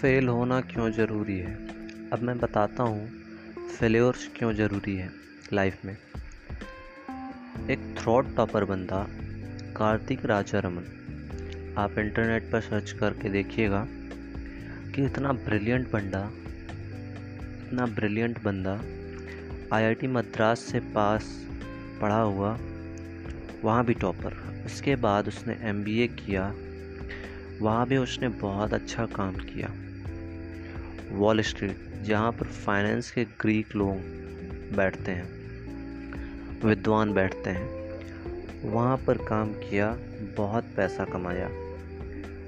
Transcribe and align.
Fail 0.00 0.28
होना 0.28 0.60
क्यों 0.60 0.90
ज़रूरी 0.90 1.38
है? 1.38 1.54
अब 2.10 2.18
मैं 2.22 2.38
बताता 2.38 2.82
हूँ, 2.82 3.10
फेल्योर्स 3.78 4.30
क्यों 4.36 4.52
ज़रूरी 4.52 4.96
है 4.96 5.10
लाइफ 5.52 5.84
में। 5.84 5.96
एक 7.70 7.94
थ्रॉट 7.98 8.36
टॉपर 8.36 8.64
बंदा, 8.64 9.06
कार्तिक 9.76 10.26
राजा 10.26 10.58
रमन। 10.58 11.74
आप 11.78 11.98
इंटरनेट 11.98 12.52
पर 12.52 12.60
सर्च 12.60 12.92
करके 12.92 13.28
देखिएगा 13.28 13.86
कि 14.94 15.04
इतना 15.04 15.32
ब्रिलियंट 15.32 15.90
बंदा, 15.90 16.30
इतना 17.66 17.86
ब्रिलियंट 17.86 18.42
बंदा 18.42 18.74
आईआईटी 19.76 20.06
मद्रास 20.06 20.58
से 20.58 20.80
पास 20.80 21.48
पढ़ा 22.00 22.20
हुआ, 22.20 22.58
वहाँ 23.64 23.84
भी 23.84 23.94
टॉपर। 23.94 24.62
उसके 24.66 24.96
बाद 24.96 25.28
उसने 25.28 25.58
एमबीए 25.62 26.06
किया, 26.06 26.54
वहाँ 27.60 27.86
भी 27.86 27.96
उसने 27.96 28.28
बहुत 28.28 28.74
अच्छा 28.74 29.06
काम 29.06 29.34
किया। 29.34 29.82
वॉल 31.10 31.40
स्ट्रीट, 31.40 32.02
जहाँ 32.02 32.32
पर 32.32 32.46
फाइनेंस 32.46 33.10
के 33.10 33.24
ग्रीक 33.24 33.76
लोग 33.76 33.96
बैठते 34.76 35.12
हैं, 35.12 35.28
विद्वान 36.66 37.14
बैठते 37.14 37.50
हैं। 37.50 37.86
वहाँ 38.70 38.96
पर 38.96 39.18
काम 39.18 39.52
किया, 39.52 39.96
बहुत 40.36 40.64
पैसा 40.76 41.04
कमाया। 41.04 41.50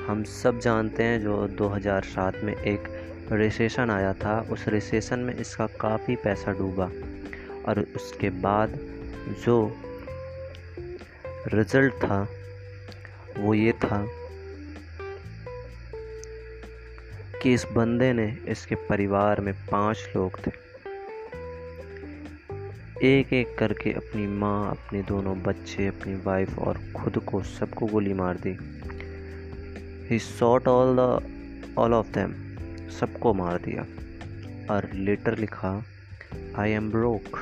हम 0.07 0.25
सब 0.25 0.61
जानते 0.61 1.03
हैं 1.03 1.23
जो 1.23 1.49
2007 1.49 2.37
में 2.45 2.57
एक 2.57 2.85
रिसेशन 3.33 3.91
आया 3.91 4.13
था, 4.13 4.41
उस 4.41 4.69
रिसेशन 4.69 5.19
में 5.19 5.35
इसका 5.35 5.67
काफ़ी 5.67 6.17
पैसा 6.17 6.53
डूबा। 6.53 6.91
और 7.67 7.87
उसके 7.97 8.31
बाद 8.31 8.79
जो 9.47 9.77
रिज़ल्ट 11.55 11.95
था, 11.95 12.29
वो 13.39 13.55
ये 13.55 13.73
था 13.73 14.09
कि 17.43 17.55
इस 17.55 17.67
बंदे 17.73 18.13
ने 18.13 18.39
इसके 18.49 18.75
परिवार 18.75 19.41
में 19.41 19.55
पाँच 19.55 20.09
लोग 20.17 20.47
थे। 20.47 20.51
एक 23.03 23.33
एक 23.33 23.59
करके 23.59 23.93
अपनी 23.93 24.27
माँ, 24.27 24.71
अपने 24.71 25.03
दोनों 25.03 25.43
बच्चे, 25.43 25.87
अपनी 25.87 26.15
वाइफ 26.15 26.59
और 26.59 26.81
खुद 26.97 27.19
को 27.19 27.43
सबको 27.43 27.87
गोली 27.87 28.13
मार 28.13 28.37
दी। 28.47 28.57
He 30.11 30.19
shot 30.19 30.69
all 30.69 30.97
the 30.97 31.75
all 31.79 31.95
of 31.95 32.07
them 32.07 32.35
सबको 32.89 33.35
मार 33.35 33.59
दिया। 33.59 33.83
और 34.75 34.91
लेटर 34.95 35.39
लिखा 35.39 35.85
आई 36.57 36.71
एम 36.71 36.91
ब्रोक 36.91 37.39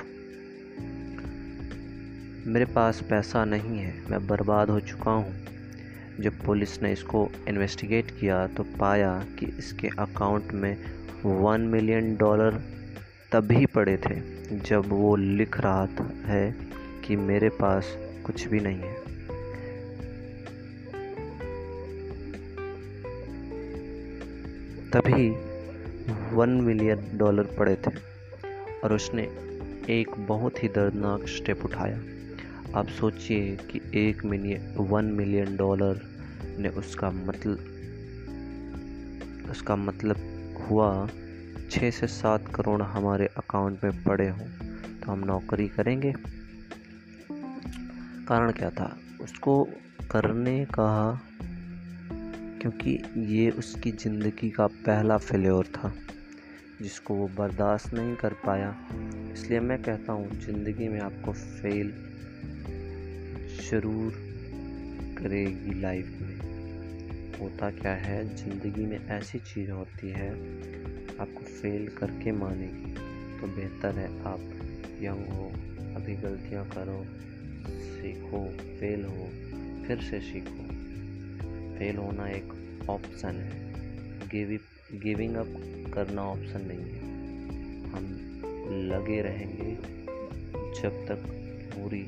मेरे 2.47 2.65
पास 2.65 3.01
पैसा 3.01 3.45
नहीं 3.45 3.79
है, 3.79 4.11
मैं 4.11 4.27
बर्बाद 4.27 4.71
हो 4.71 4.81
चुका 4.81 5.11
हूँ। 5.11 5.56
जब 6.21 6.45
पुलिस 6.45 6.83
ने 6.83 6.93
इसको 6.93 7.29
इन्वेस्टिगेट 7.49 8.11
किया 8.11 8.47
तो 8.47 8.63
पाया 8.79 9.13
कि 9.39 9.47
इसके 9.59 9.89
अकाउंट 9.99 10.53
में 10.53 10.77
वन 11.25 11.61
मिलियन 11.61 12.17
डॉलर 12.17 12.61
तभी 13.33 13.67
पड़े 13.67 13.97
थे, 13.97 14.21
जब 14.59 14.89
वो 14.89 15.15
लिख 15.17 15.61
रहा 15.61 15.87
था 15.87 16.11
है 16.27 16.55
कि 17.07 17.17
मेरे 17.17 17.49
पास 17.49 17.97
कुछ 18.27 18.47
भी 18.49 18.61
नहीं 18.61 18.79
है। 18.79 18.95
तभी 24.91 25.31
वन 26.37 26.51
मिलियन 26.61 27.09
डॉलर 27.15 27.55
पड़े 27.59 27.75
थे 27.77 27.95
और 28.85 28.93
उसने 28.93 29.23
एक 29.91 30.15
बहुत 30.19 30.63
ही 30.63 30.69
दर्दनाक 30.69 31.27
स्टेप 31.29 31.65
उठाया। 31.65 31.99
आप 32.75 32.89
सोचिए 32.89 33.57
कि 33.57 33.81
एक 33.95 34.25
मिलियन 34.25 34.75
वन 34.77 35.05
मिलियन 35.05 35.57
डॉलर 35.57 36.01
ने 36.59 36.69
उसका 36.69 37.11
मतलब 37.11 37.59
उसका 39.51 39.77
मतलब 39.77 40.17
हुआ 40.71 41.09
छः 41.71 41.91
से 41.91 42.07
सात 42.07 42.55
करोड़ 42.55 42.83
हमारे 42.83 43.27
अकाउंट 43.27 43.85
में 43.85 44.03
पड़े 44.05 44.29
हों 44.29 44.47
तो 45.01 45.13
हम 45.13 45.19
नौकरी 45.19 45.69
करेंगे। 45.69 46.13
कारण 48.29 48.53
क्या 48.53 48.71
था? 48.71 48.97
उसको 49.21 49.65
करने 50.11 50.65
का, 50.65 51.21
क्योंकि 52.61 52.99
ये 53.17 53.51
उसकी 53.51 53.91
ज़िंदगी 53.91 54.51
का 54.51 54.67
पहला 54.67 55.17
फेल्योर 55.19 55.67
था, 55.67 55.93
जिसको 56.83 57.15
वो 57.15 57.29
बर्दाश्त 57.29 57.95
नहीं 57.95 58.17
कर 58.17 58.33
पाया। 58.33 58.75
इसलिए 59.33 59.61
मैं 59.61 59.83
कहता 59.83 60.13
हूँ, 60.13 60.31
ज़िंदगी 60.31 60.89
में 60.89 61.01
आपको 61.01 61.33
फेल 61.33 62.06
ज़रूर 63.71 64.13
करेगी 65.19 65.81
लाइफ 65.81 66.07
में। 66.07 67.39
होता 67.41 67.71
क्या 67.71 67.93
है, 67.93 68.37
ज़िंदगी 68.37 68.87
में 68.87 69.07
ऐसी 69.07 69.39
चीज़ 69.39 69.71
होती 69.71 70.09
है, 70.09 70.31
आपको 71.21 71.45
फेल 71.45 71.89
करके 71.89 72.33
मानेगी 72.33 72.95
तो 73.41 73.47
बेहतर 73.47 73.99
है 73.99 74.07
आप 74.23 74.41
यंग 75.03 75.27
हो, 75.29 75.47
अभी 75.97 76.15
गलतियाँ 76.17 76.65
करो, 76.69 77.05
सीखो 77.71 78.45
फेल 78.79 79.05
हो, 79.05 79.29
फिर 79.87 80.01
से 80.01 80.21
सीखो। 80.21 80.69
फेल 81.79 81.97
होना 81.97 82.29
एक 82.29 82.53
ऑप्शन 82.91 83.29
है। 83.29 83.73
गिव 84.29 84.59
गिविंग 84.93 85.35
अप 85.35 85.55
करना 85.95 86.23
ऑप्शन 86.23 86.61
नहीं 86.61 86.93
है। 86.93 87.01
हम 87.91 88.07
लगे 88.93 89.21
रहेंगे 89.23 89.75
जब 90.83 91.05
तक 91.07 91.27
पूरी 91.75 92.03